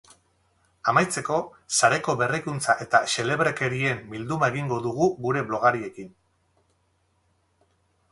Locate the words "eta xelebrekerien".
2.85-4.01